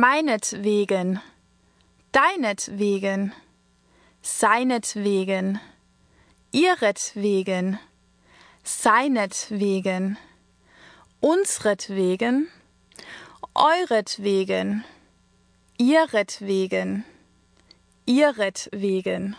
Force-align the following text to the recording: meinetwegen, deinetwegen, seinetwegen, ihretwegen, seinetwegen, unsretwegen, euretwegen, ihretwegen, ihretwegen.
meinetwegen, 0.00 1.20
deinetwegen, 2.10 3.32
seinetwegen, 4.22 5.60
ihretwegen, 6.50 7.78
seinetwegen, 8.64 10.18
unsretwegen, 11.20 12.48
euretwegen, 13.54 14.84
ihretwegen, 15.78 17.04
ihretwegen. 18.06 19.36